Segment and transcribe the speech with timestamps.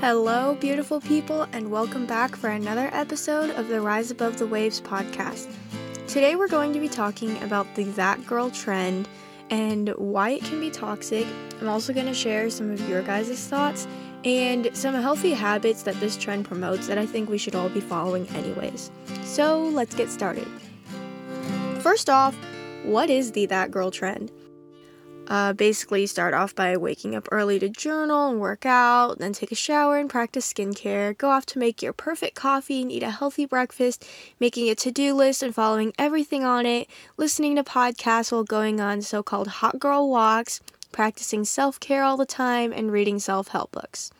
[0.00, 4.80] Hello, beautiful people, and welcome back for another episode of the Rise Above the Waves
[4.80, 5.54] podcast.
[6.08, 9.10] Today, we're going to be talking about the That Girl trend
[9.50, 11.26] and why it can be toxic.
[11.60, 13.86] I'm also going to share some of your guys' thoughts
[14.24, 17.82] and some healthy habits that this trend promotes that I think we should all be
[17.82, 18.90] following, anyways.
[19.24, 20.48] So, let's get started.
[21.80, 22.34] First off,
[22.84, 24.32] what is the That Girl trend?
[25.30, 29.52] Uh, basically, start off by waking up early to journal and work out, then take
[29.52, 31.16] a shower and practice skincare.
[31.16, 34.04] Go off to make your perfect coffee and eat a healthy breakfast,
[34.40, 38.80] making a to do list and following everything on it, listening to podcasts while going
[38.80, 43.48] on so called hot girl walks, practicing self care all the time, and reading self
[43.48, 44.10] help books.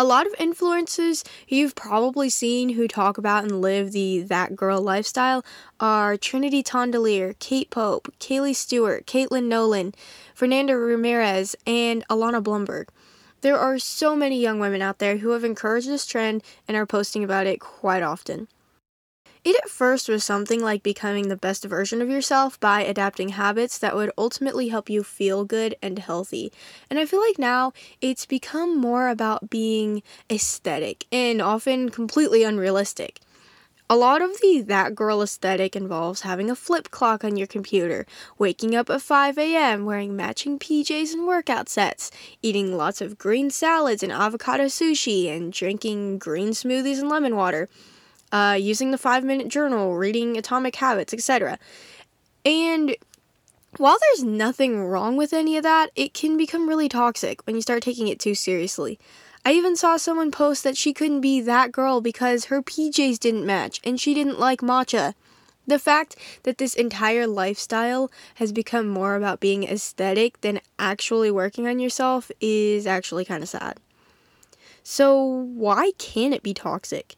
[0.00, 4.80] A lot of influencers you've probably seen who talk about and live the that girl
[4.80, 5.44] lifestyle
[5.78, 9.92] are Trinity Tondeleir, Kate Pope, Kaylee Stewart, Caitlin Nolan,
[10.34, 12.88] Fernanda Ramirez, and Alana Blumberg.
[13.42, 16.86] There are so many young women out there who have encouraged this trend and are
[16.86, 18.48] posting about it quite often.
[19.42, 23.78] It at first was something like becoming the best version of yourself by adapting habits
[23.78, 26.52] that would ultimately help you feel good and healthy.
[26.90, 33.20] And I feel like now it's become more about being aesthetic and often completely unrealistic.
[33.88, 38.06] A lot of the that girl aesthetic involves having a flip clock on your computer,
[38.38, 42.10] waking up at 5 a.m., wearing matching PJs and workout sets,
[42.42, 47.68] eating lots of green salads and avocado sushi, and drinking green smoothies and lemon water
[48.32, 51.58] uh, using the five minute journal, reading Atomic Habits, etc.
[52.44, 52.96] And
[53.76, 57.62] while there's nothing wrong with any of that, it can become really toxic when you
[57.62, 58.98] start taking it too seriously.
[59.44, 63.46] I even saw someone post that she couldn't be that girl because her PJs didn't
[63.46, 65.14] match and she didn't like matcha.
[65.66, 71.66] The fact that this entire lifestyle has become more about being aesthetic than actually working
[71.68, 73.78] on yourself is actually kind of sad.
[74.82, 77.14] So, why can it be toxic?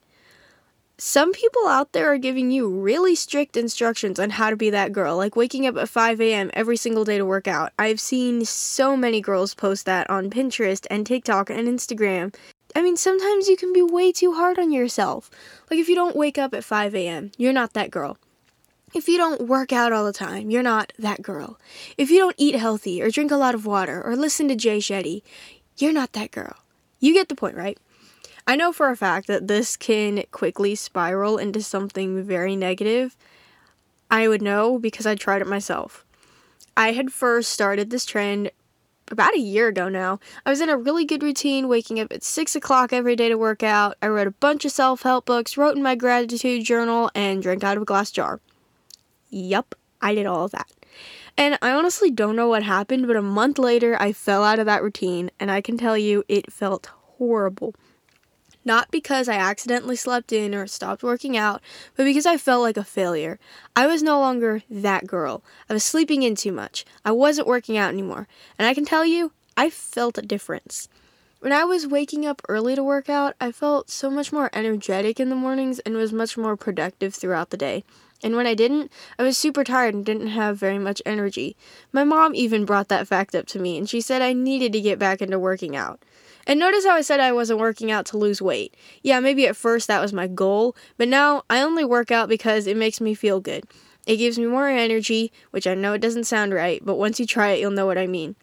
[1.04, 4.92] Some people out there are giving you really strict instructions on how to be that
[4.92, 6.48] girl, like waking up at 5 a.m.
[6.54, 7.72] every single day to work out.
[7.76, 12.32] I've seen so many girls post that on Pinterest and TikTok and Instagram.
[12.76, 15.28] I mean, sometimes you can be way too hard on yourself.
[15.68, 18.16] Like, if you don't wake up at 5 a.m., you're not that girl.
[18.94, 21.58] If you don't work out all the time, you're not that girl.
[21.98, 24.78] If you don't eat healthy or drink a lot of water or listen to Jay
[24.78, 25.22] Shetty,
[25.78, 26.54] you're not that girl.
[27.00, 27.76] You get the point, right?
[28.46, 33.16] I know for a fact that this can quickly spiral into something very negative.
[34.10, 36.04] I would know because I tried it myself.
[36.76, 38.50] I had first started this trend
[39.10, 40.18] about a year ago now.
[40.44, 43.36] I was in a really good routine, waking up at 6 o'clock every day to
[43.36, 43.96] work out.
[44.02, 47.62] I read a bunch of self help books, wrote in my gratitude journal, and drank
[47.62, 48.40] out of a glass jar.
[49.30, 50.70] Yup, I did all of that.
[51.36, 54.66] And I honestly don't know what happened, but a month later I fell out of
[54.66, 57.74] that routine, and I can tell you it felt horrible.
[58.64, 61.60] Not because I accidentally slept in or stopped working out,
[61.96, 63.38] but because I felt like a failure.
[63.74, 65.42] I was no longer that girl.
[65.68, 66.84] I was sleeping in too much.
[67.04, 68.28] I wasn't working out anymore.
[68.58, 70.88] And I can tell you, I felt a difference.
[71.40, 75.18] When I was waking up early to work out, I felt so much more energetic
[75.18, 77.82] in the mornings and was much more productive throughout the day.
[78.22, 81.56] And when I didn't, I was super tired and didn't have very much energy.
[81.90, 84.80] My mom even brought that fact up to me, and she said I needed to
[84.80, 86.00] get back into working out.
[86.46, 88.76] And notice how I said I wasn't working out to lose weight.
[89.02, 92.66] Yeah, maybe at first that was my goal, but now I only work out because
[92.66, 93.64] it makes me feel good.
[94.06, 97.26] It gives me more energy, which I know it doesn't sound right, but once you
[97.26, 98.34] try it, you'll know what I mean.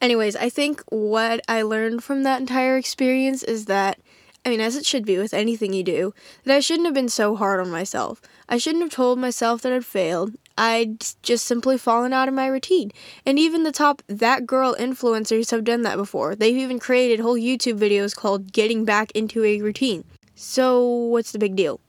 [0.00, 4.00] Anyways, I think what I learned from that entire experience is that
[4.44, 6.14] I mean, as it should be with anything you do,
[6.44, 8.20] that I shouldn't have been so hard on myself.
[8.48, 10.32] I shouldn't have told myself that I'd failed.
[10.58, 12.90] I'd just simply fallen out of my routine.
[13.24, 16.34] And even the top that girl influencers have done that before.
[16.34, 20.04] They've even created whole YouTube videos called Getting Back into a Routine.
[20.34, 21.80] So, what's the big deal?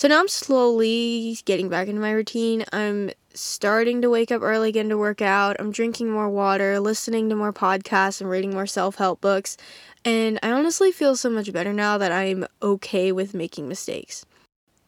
[0.00, 2.64] So now I'm slowly getting back into my routine.
[2.72, 5.56] I'm starting to wake up early again to work out.
[5.58, 9.58] I'm drinking more water, listening to more podcasts, and reading more self help books.
[10.02, 14.24] And I honestly feel so much better now that I'm okay with making mistakes.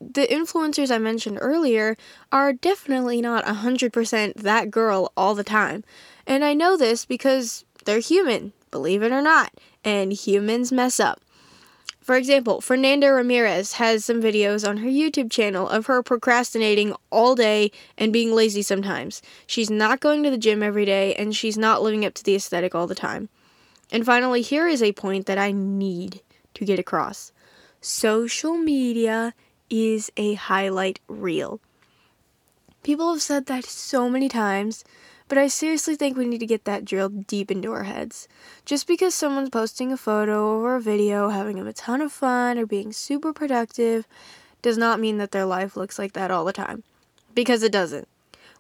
[0.01, 1.99] The influencers I mentioned earlier
[2.33, 5.85] are definitely not 100% that girl all the time.
[6.27, 9.53] And I know this because they're human, believe it or not,
[9.85, 11.21] and humans mess up.
[12.03, 17.37] For example, Fernanda Ramirez has some videos on her YouTube channel of her procrastinating all
[17.37, 19.23] day and being lazy sometimes.
[19.47, 22.35] She's not going to the gym every day and she's not living up to the
[22.35, 23.29] aesthetic all the time.
[23.93, 26.23] And finally, here is a point that I need
[26.55, 27.33] to get across
[27.81, 29.35] social media
[29.69, 31.61] is a highlight reel.
[32.83, 34.85] People have said that so many times,
[35.33, 38.29] but I seriously think we need to get that drilled deep into our heads.
[38.67, 42.67] Just because someone's posting a photo or a video, having a ton of fun, or
[42.67, 44.07] being super productive,
[44.61, 46.83] does not mean that their life looks like that all the time.
[47.35, 48.09] Because it doesn't.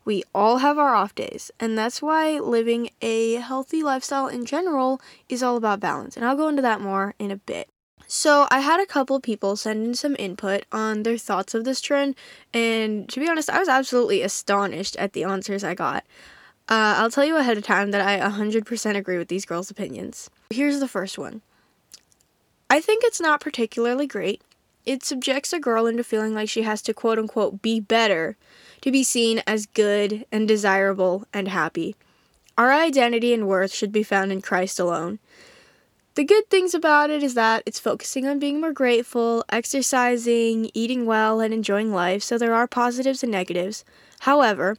[0.06, 4.98] We all have our off days, and that's why living a healthy lifestyle in general
[5.28, 6.16] is all about balance.
[6.16, 7.68] And I'll go into that more in a bit.
[8.06, 11.82] So, I had a couple people send in some input on their thoughts of this
[11.82, 12.14] trend,
[12.54, 16.04] and to be honest, I was absolutely astonished at the answers I got.
[16.72, 20.30] Uh, I'll tell you ahead of time that I 100% agree with these girls' opinions.
[20.48, 21.42] Here's the first one
[22.70, 24.40] I think it's not particularly great.
[24.86, 28.38] It subjects a girl into feeling like she has to quote unquote be better
[28.80, 31.94] to be seen as good and desirable and happy.
[32.56, 35.18] Our identity and worth should be found in Christ alone.
[36.14, 41.04] The good things about it is that it's focusing on being more grateful, exercising, eating
[41.04, 43.84] well, and enjoying life, so there are positives and negatives.
[44.20, 44.78] However,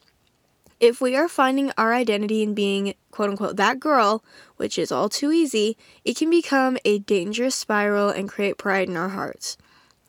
[0.79, 4.23] if we are finding our identity in being quote unquote that girl,
[4.57, 8.97] which is all too easy, it can become a dangerous spiral and create pride in
[8.97, 9.57] our hearts.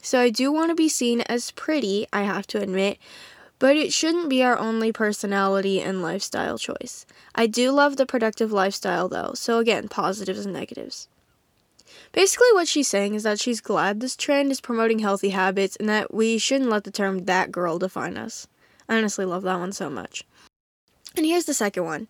[0.03, 2.99] So I do want to be seen as pretty, I have to admit,
[3.59, 7.07] but it shouldn't be our only personality and lifestyle choice.
[7.35, 11.09] I do love the productive lifestyle though, so again, positives and negatives.
[12.13, 15.89] Basically, what she's saying is that she's glad this trend is promoting healthy habits and
[15.89, 18.47] that we shouldn't let the term that girl define us.
[18.89, 20.25] I honestly love that one so much.
[21.17, 22.09] And here's the second one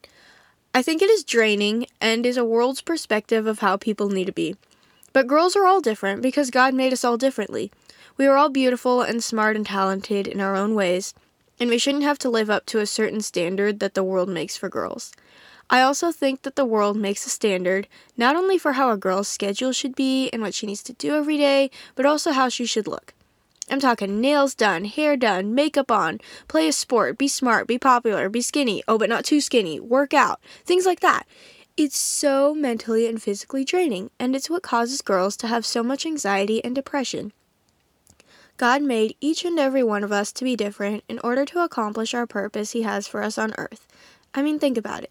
[0.73, 4.33] I think it is draining and is a world's perspective of how people need to
[4.33, 4.57] be.
[5.13, 7.71] But girls are all different because God made us all differently.
[8.17, 11.15] We are all beautiful and smart and talented in our own ways,
[11.61, 14.57] and we shouldn't have to live up to a certain standard that the world makes
[14.57, 15.13] for girls.
[15.71, 19.29] I also think that the world makes a standard not only for how a girl's
[19.29, 22.67] schedule should be and what she needs to do every day, but also how she
[22.67, 23.15] should look.
[23.71, 28.29] I'm talking nails done, hair done, makeup on, play a sport, be smart, be popular,
[28.29, 31.27] be skinny, oh, but not too skinny, work out, things like that.
[31.77, 36.05] It's so mentally and physically draining, and it's what causes girls to have so much
[36.05, 37.33] anxiety and depression.
[38.57, 42.15] God made each and every one of us to be different in order to accomplish
[42.15, 43.89] our purpose He has for us on earth.
[44.33, 45.11] I mean, think about it.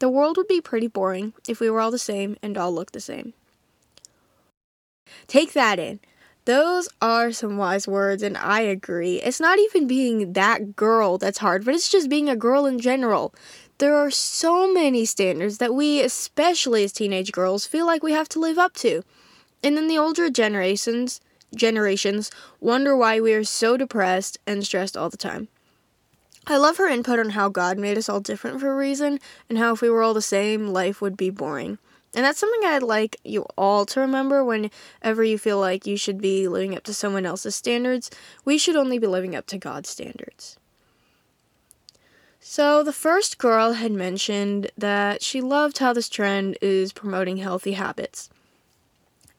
[0.00, 2.92] The world would be pretty boring if we were all the same and all looked
[2.92, 3.32] the same.
[5.26, 6.00] Take that in.
[6.44, 9.16] Those are some wise words, and I agree.
[9.22, 12.80] It's not even being that girl that's hard, but it's just being a girl in
[12.80, 13.32] general.
[13.78, 18.28] There are so many standards that we, especially as teenage girls, feel like we have
[18.30, 19.02] to live up to.
[19.62, 21.20] And then the older generations
[21.54, 22.30] generations
[22.60, 25.48] wonder why we are so depressed and stressed all the time.
[26.46, 29.58] I love her input on how God made us all different for a reason, and
[29.58, 31.78] how if we were all the same, life would be boring.
[32.14, 36.20] And that's something I'd like you all to remember whenever you feel like you should
[36.20, 38.10] be living up to someone else's standards.
[38.44, 40.58] We should only be living up to God's standards.
[42.38, 47.72] So, the first girl had mentioned that she loved how this trend is promoting healthy
[47.72, 48.28] habits.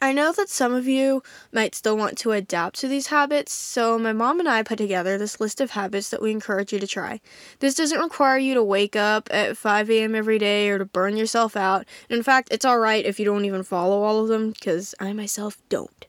[0.03, 1.23] I know that some of you
[1.53, 5.17] might still want to adapt to these habits, so my mom and I put together
[5.17, 7.21] this list of habits that we encourage you to try.
[7.59, 10.13] This doesn't require you to wake up at 5 a.m.
[10.13, 11.85] every day or to burn yourself out.
[12.09, 15.57] In fact, it's alright if you don't even follow all of them, because I myself
[15.69, 16.05] don't.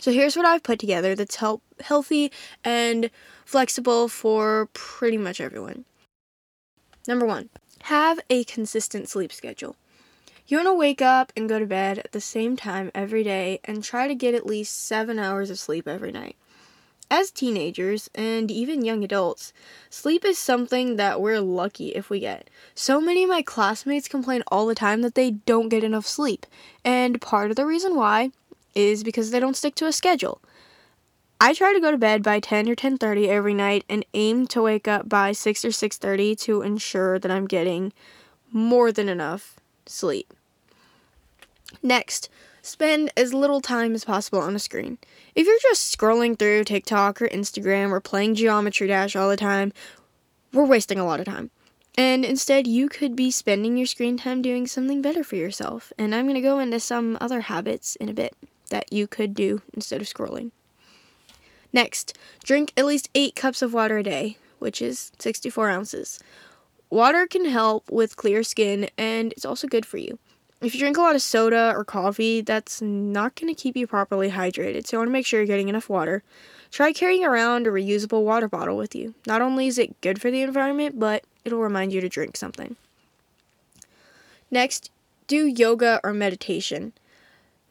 [0.00, 2.32] So here's what I've put together that's help healthy
[2.64, 3.10] and
[3.44, 5.84] flexible for pretty much everyone.
[7.06, 7.50] Number one,
[7.82, 9.76] have a consistent sleep schedule.
[10.46, 13.60] You want to wake up and go to bed at the same time every day
[13.64, 16.36] and try to get at least seven hours of sleep every night.
[17.10, 19.54] As teenagers and even young adults,
[19.88, 22.50] sleep is something that we're lucky if we get.
[22.74, 26.44] So many of my classmates complain all the time that they don't get enough sleep,
[26.84, 28.30] and part of the reason why
[28.74, 30.42] is because they don't stick to a schedule.
[31.40, 34.60] I try to go to bed by 10 or 10:30 every night and aim to
[34.60, 37.94] wake up by 6 or 6:30 to ensure that I'm getting
[38.52, 40.32] more than enough sleep.
[41.82, 42.28] Next,
[42.62, 44.98] spend as little time as possible on a screen.
[45.34, 49.72] If you're just scrolling through TikTok or Instagram or playing Geometry Dash all the time,
[50.52, 51.50] we're wasting a lot of time.
[51.96, 55.92] And instead, you could be spending your screen time doing something better for yourself.
[55.98, 58.34] And I'm going to go into some other habits in a bit
[58.70, 60.50] that you could do instead of scrolling.
[61.72, 66.18] Next, drink at least 8 cups of water a day, which is 64 ounces.
[66.94, 70.16] Water can help with clear skin and it's also good for you.
[70.60, 73.88] If you drink a lot of soda or coffee, that's not going to keep you
[73.88, 76.22] properly hydrated, so you want to make sure you're getting enough water.
[76.70, 79.14] Try carrying around a reusable water bottle with you.
[79.26, 82.76] Not only is it good for the environment, but it'll remind you to drink something.
[84.52, 84.92] Next,
[85.26, 86.92] do yoga or meditation.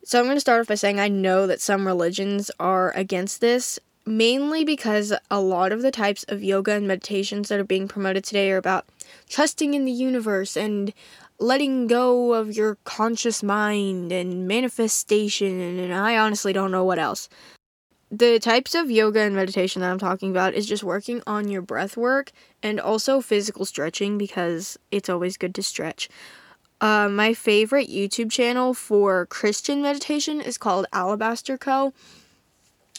[0.04, 3.40] So I'm going to start off by saying I know that some religions are against
[3.40, 3.80] this.
[4.06, 8.24] Mainly because a lot of the types of yoga and meditations that are being promoted
[8.24, 8.86] today are about
[9.30, 10.94] trusting in the universe and
[11.40, 17.30] letting go of your conscious mind and manifestation, and I honestly don't know what else.
[18.12, 21.64] The types of yoga and meditation that I'm talking about is just working on your
[21.64, 22.32] breath work
[22.62, 26.10] and also physical stretching because it's always good to stretch.
[26.80, 31.94] Uh, my favorite YouTube channel for Christian meditation is called Alabaster Co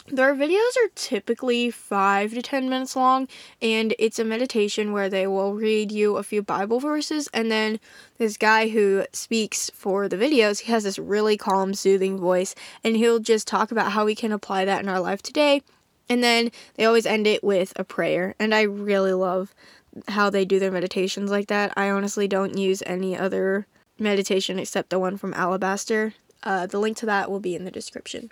[0.07, 3.27] their videos are typically five to ten minutes long,
[3.61, 7.79] and it's a meditation where they will read you a few Bible verses, and then
[8.17, 12.95] this guy who speaks for the videos, he has this really calm, soothing voice, and
[12.95, 15.61] he'll just talk about how we can apply that in our life today.
[16.07, 19.55] And then they always end it with a prayer, and I really love
[20.09, 21.73] how they do their meditations like that.
[21.75, 23.65] I honestly don't use any other
[23.97, 26.13] meditation except the one from Alabaster.
[26.43, 28.31] Uh, the link to that will be in the description.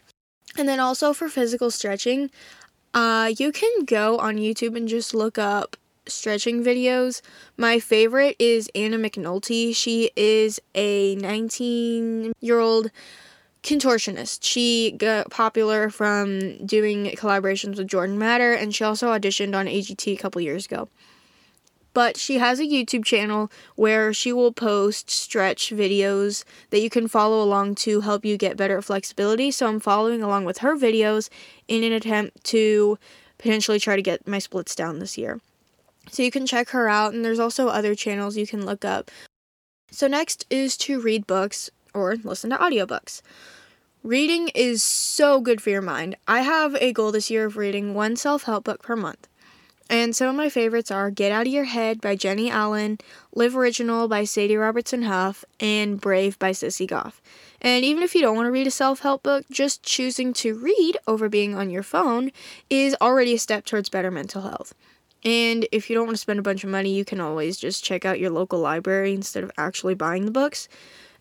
[0.57, 2.29] And then also for physical stretching,
[2.93, 7.21] uh, you can go on YouTube and just look up stretching videos.
[7.57, 9.75] My favorite is Anna McNulty.
[9.75, 12.91] She is a 19 year old
[13.63, 14.39] contortionist.
[14.41, 20.13] She got popular from doing collaborations with Jordan Matter, and she also auditioned on AGT
[20.13, 20.89] a couple years ago
[21.93, 27.07] but she has a YouTube channel where she will post stretch videos that you can
[27.07, 29.51] follow along to help you get better flexibility.
[29.51, 31.29] So I'm following along with her videos
[31.67, 32.97] in an attempt to
[33.37, 35.39] potentially try to get my splits down this year.
[36.09, 39.09] So you can check her out, and there's also other channels you can look up.
[39.91, 43.21] So, next is to read books or listen to audiobooks.
[44.03, 46.17] Reading is so good for your mind.
[46.27, 49.29] I have a goal this year of reading one self help book per month.
[49.89, 52.99] And some of my favorites are Get Out of Your Head by Jennie Allen,
[53.33, 57.21] Live Original by Sadie Robertson Huff, and Brave by Sissy Goff.
[57.61, 60.55] And even if you don't want to read a self help book, just choosing to
[60.55, 62.31] read over being on your phone
[62.69, 64.73] is already a step towards better mental health.
[65.25, 67.83] And if you don't want to spend a bunch of money, you can always just
[67.83, 70.67] check out your local library instead of actually buying the books.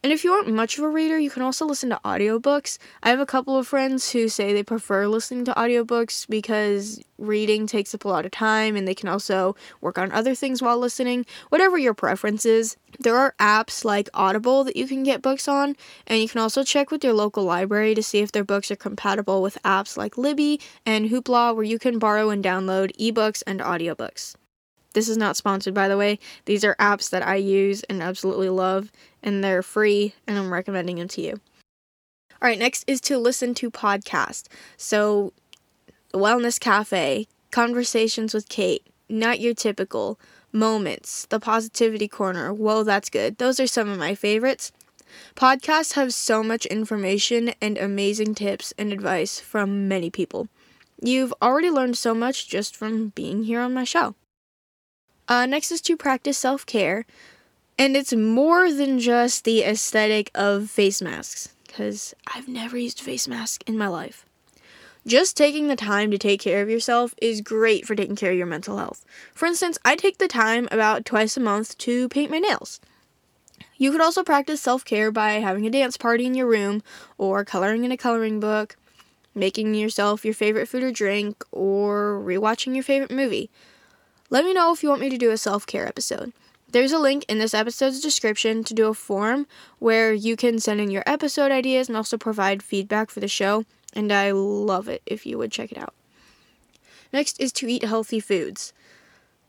[0.05, 2.79] And if you aren't much of a reader, you can also listen to audiobooks.
[3.05, 7.69] I have a couple of friends who say they prefer listening to audiobooks because reading
[7.69, 10.77] takes up a lot of time and they can also work on other things while
[10.77, 11.25] listening.
[11.51, 15.77] Whatever your preference is, there are apps like Audible that you can get books on,
[16.09, 18.77] and you can also check with your local library to see if their books are
[18.77, 23.61] compatible with apps like Libby and Hoopla where you can borrow and download ebooks and
[23.61, 24.35] audiobooks.
[24.93, 26.19] This is not sponsored, by the way.
[26.45, 30.97] These are apps that I use and absolutely love, and they're free, and I'm recommending
[30.97, 31.41] them to you.
[32.41, 34.49] All right, next is to listen to podcasts.
[34.77, 35.33] So,
[36.13, 40.19] Wellness Cafe, Conversations with Kate, Not Your Typical,
[40.53, 42.53] Moments, The Positivity Corner.
[42.53, 43.39] Whoa, that's good.
[43.39, 44.73] Those are some of my favorites.
[45.37, 50.49] Podcasts have so much information and amazing tips and advice from many people.
[51.01, 54.15] You've already learned so much just from being here on my show.
[55.29, 57.07] Uh, next is to practice self care.
[57.79, 63.27] And it's more than just the aesthetic of face masks, because I've never used face
[63.27, 64.27] mask in my life.
[65.07, 68.39] Just taking the time to take care of yourself is great for taking care of
[68.39, 69.05] your mental health.
[69.35, 72.79] For instance, I take the time about twice a month to paint my nails.
[73.77, 76.83] You could also practice self care by having a dance party in your room,
[77.19, 78.77] or coloring in a coloring book,
[79.35, 83.51] making yourself your favorite food or drink, or rewatching your favorite movie.
[84.33, 86.33] Let me know if you want me to do a self care episode.
[86.71, 89.47] There's a link in this episode's description to do a form
[89.79, 93.67] where you can send in your episode ideas and also provide feedback for the show,
[93.93, 95.93] and I love it if you would check it out.
[97.13, 98.73] Next is to eat healthy foods.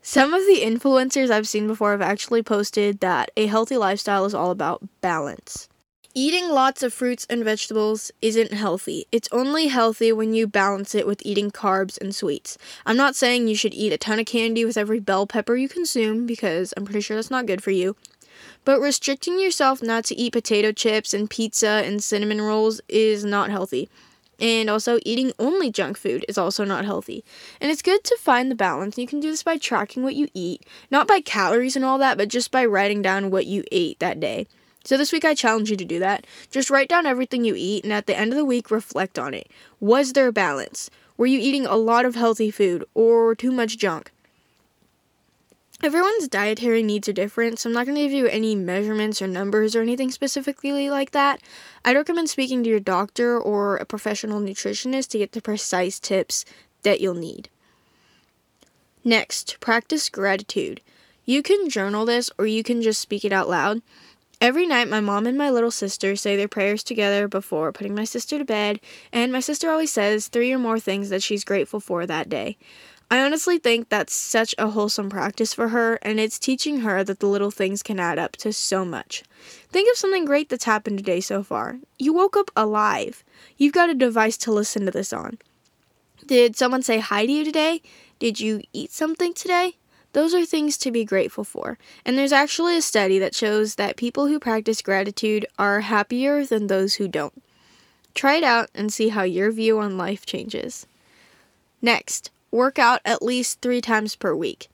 [0.02, 4.34] Some of the influencers I've seen before have actually posted that a healthy lifestyle is
[4.34, 5.66] all about balance.
[6.16, 9.04] Eating lots of fruits and vegetables isn't healthy.
[9.10, 12.56] It's only healthy when you balance it with eating carbs and sweets.
[12.86, 15.68] I'm not saying you should eat a ton of candy with every bell pepper you
[15.68, 17.96] consume because I'm pretty sure that's not good for you.
[18.64, 23.50] But restricting yourself not to eat potato chips and pizza and cinnamon rolls is not
[23.50, 23.88] healthy.
[24.38, 27.24] And also, eating only junk food is also not healthy.
[27.60, 28.96] And it's good to find the balance.
[28.98, 32.16] You can do this by tracking what you eat, not by calories and all that,
[32.16, 34.46] but just by writing down what you ate that day.
[34.84, 36.26] So this week I challenge you to do that.
[36.50, 39.34] Just write down everything you eat and at the end of the week reflect on
[39.34, 39.48] it.
[39.80, 40.90] Was there a balance?
[41.16, 44.10] Were you eating a lot of healthy food or too much junk?
[45.82, 49.26] Everyone's dietary needs are different, so I'm not going to give you any measurements or
[49.26, 51.40] numbers or anything specifically like that.
[51.84, 56.44] I'd recommend speaking to your doctor or a professional nutritionist to get the precise tips
[56.84, 57.48] that you'll need.
[59.04, 60.80] Next, practice gratitude.
[61.26, 63.82] You can journal this or you can just speak it out loud.
[64.44, 68.04] Every night, my mom and my little sister say their prayers together before putting my
[68.04, 68.78] sister to bed,
[69.10, 72.58] and my sister always says three or more things that she's grateful for that day.
[73.10, 77.20] I honestly think that's such a wholesome practice for her, and it's teaching her that
[77.20, 79.22] the little things can add up to so much.
[79.70, 81.78] Think of something great that's happened today so far.
[81.98, 83.24] You woke up alive.
[83.56, 85.38] You've got a device to listen to this on.
[86.26, 87.80] Did someone say hi to you today?
[88.18, 89.78] Did you eat something today?
[90.14, 91.76] Those are things to be grateful for.
[92.06, 96.68] And there's actually a study that shows that people who practice gratitude are happier than
[96.68, 97.42] those who don't.
[98.14, 100.86] Try it out and see how your view on life changes.
[101.82, 104.68] Next, work out at least three times per week.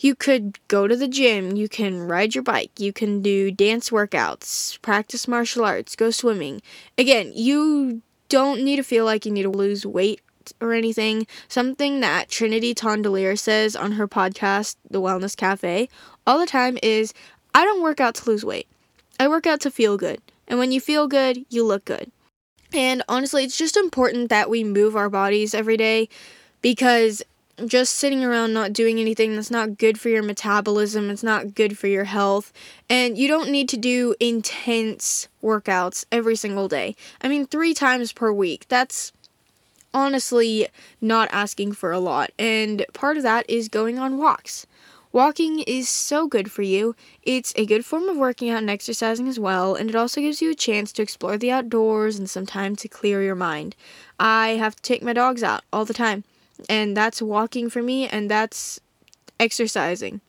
[0.00, 3.90] You could go to the gym, you can ride your bike, you can do dance
[3.90, 6.60] workouts, practice martial arts, go swimming.
[6.98, 10.20] Again, you don't need to feel like you need to lose weight
[10.60, 11.26] or anything.
[11.48, 15.88] Something that Trinity Tondeleir says on her podcast, The Wellness Cafe,
[16.26, 17.14] all the time is
[17.54, 18.68] I don't work out to lose weight.
[19.18, 20.20] I work out to feel good.
[20.46, 22.10] And when you feel good, you look good.
[22.72, 26.08] And honestly, it's just important that we move our bodies every day
[26.62, 27.22] because
[27.64, 31.78] just sitting around not doing anything that's not good for your metabolism, it's not good
[31.78, 32.52] for your health,
[32.90, 36.94] and you don't need to do intense workouts every single day.
[37.22, 38.66] I mean, 3 times per week.
[38.68, 39.10] That's
[39.96, 40.68] honestly
[41.00, 44.66] not asking for a lot, and part of that is going on walks.
[45.10, 46.94] Walking is so good for you.
[47.22, 50.42] It's a good form of working out and exercising as well, and it also gives
[50.42, 53.74] you a chance to explore the outdoors and some time to clear your mind.
[54.20, 56.24] I have to take my dogs out all the time,
[56.68, 58.78] and that's walking for me, and that's
[59.40, 60.20] exercising.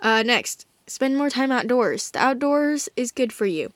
[0.00, 2.10] Uh, next, spend more time outdoors.
[2.10, 3.72] The outdoors is good for you.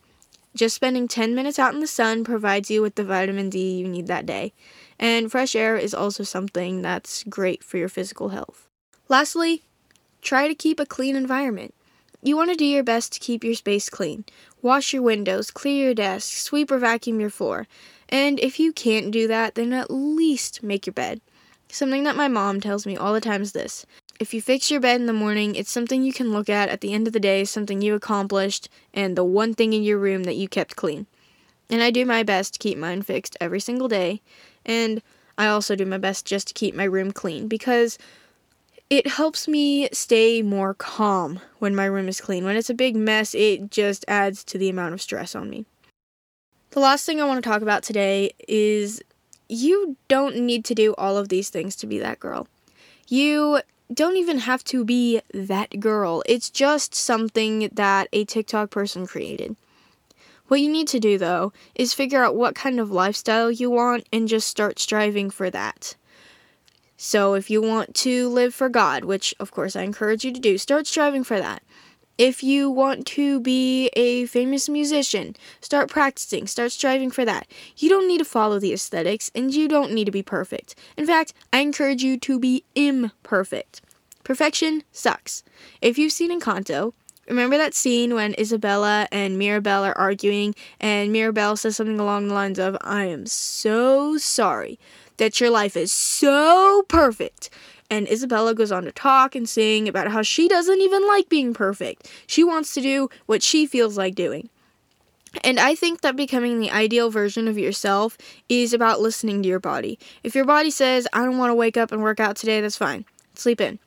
[0.56, 3.86] Just spending 10 minutes out in the sun provides you with the vitamin D you
[3.86, 4.52] need that day.
[4.98, 8.68] And fresh air is also something that's great for your physical health.
[9.08, 9.62] Lastly,
[10.22, 11.74] try to keep a clean environment.
[12.22, 14.24] You want to do your best to keep your space clean.
[14.60, 17.68] Wash your windows, clear your desk, sweep or vacuum your floor.
[18.08, 21.20] And if you can't do that, then at least make your bed.
[21.68, 23.86] Something that my mom tells me all the time is this
[24.18, 26.80] if you fix your bed in the morning, it's something you can look at at
[26.80, 30.24] the end of the day, something you accomplished, and the one thing in your room
[30.24, 31.06] that you kept clean.
[31.70, 34.20] And I do my best to keep mine fixed every single day,
[34.68, 35.02] and
[35.36, 37.98] I also do my best just to keep my room clean because
[38.90, 42.44] it helps me stay more calm when my room is clean.
[42.44, 45.66] When it's a big mess, it just adds to the amount of stress on me.
[46.70, 49.02] The last thing I want to talk about today is
[49.48, 52.46] you don't need to do all of these things to be that girl.
[53.08, 53.60] You
[53.92, 56.22] don't even have to be that girl.
[56.26, 59.56] It's just something that a TikTok person created.
[60.48, 64.06] What you need to do, though, is figure out what kind of lifestyle you want
[64.12, 65.94] and just start striving for that.
[66.96, 70.40] So, if you want to live for God, which of course I encourage you to
[70.40, 71.62] do, start striving for that.
[72.16, 77.46] If you want to be a famous musician, start practicing, start striving for that.
[77.76, 80.74] You don't need to follow the aesthetics and you don't need to be perfect.
[80.96, 83.82] In fact, I encourage you to be imperfect.
[84.24, 85.44] Perfection sucks.
[85.80, 86.94] If you've seen Encanto,
[87.28, 92.34] remember that scene when Isabela and Mirabel are arguing and Mirabel says something along the
[92.34, 94.78] lines of, I am so sorry
[95.18, 97.50] that your life is so perfect
[97.90, 101.54] and Isabela goes on to talk and sing about how she doesn't even like being
[101.54, 102.10] perfect.
[102.26, 104.50] She wants to do what she feels like doing.
[105.44, 108.16] And I think that becoming the ideal version of yourself
[108.48, 109.98] is about listening to your body.
[110.22, 112.76] If your body says, I don't want to wake up and work out today, that's
[112.76, 113.04] fine.
[113.34, 113.78] Sleep in.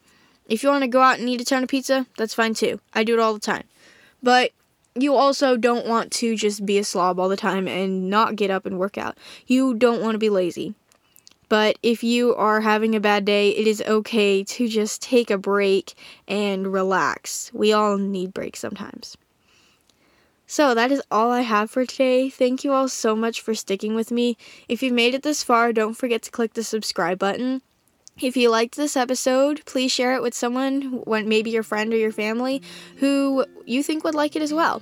[0.51, 2.81] If you want to go out and eat a ton of pizza, that's fine too.
[2.93, 3.63] I do it all the time.
[4.21, 4.51] But
[4.95, 8.51] you also don't want to just be a slob all the time and not get
[8.51, 9.17] up and work out.
[9.47, 10.75] You don't want to be lazy.
[11.47, 15.37] But if you are having a bad day, it is okay to just take a
[15.37, 15.93] break
[16.27, 17.49] and relax.
[17.53, 19.15] We all need breaks sometimes.
[20.47, 22.29] So, that is all I have for today.
[22.29, 24.35] Thank you all so much for sticking with me.
[24.67, 27.61] If you've made it this far, don't forget to click the subscribe button.
[28.19, 32.11] If you liked this episode, please share it with someone, maybe your friend or your
[32.11, 32.61] family,
[32.97, 34.81] who you think would like it as well.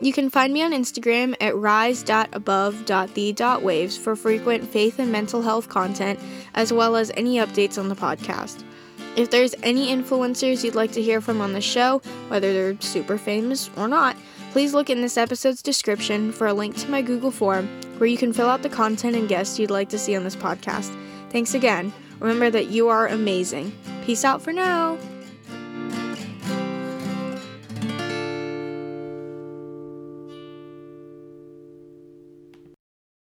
[0.00, 6.18] You can find me on Instagram at rise.above.the.waves for frequent faith and mental health content,
[6.54, 8.64] as well as any updates on the podcast.
[9.16, 13.16] If there's any influencers you'd like to hear from on the show, whether they're super
[13.16, 14.16] famous or not,
[14.50, 18.18] please look in this episode's description for a link to my Google form where you
[18.18, 20.94] can fill out the content and guests you'd like to see on this podcast.
[21.30, 21.92] Thanks again.
[22.20, 23.72] Remember that you are amazing.
[24.04, 24.98] Peace out for now.